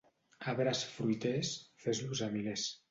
[0.53, 1.53] Arbres fruiters,
[1.87, 2.69] fes-los a milers.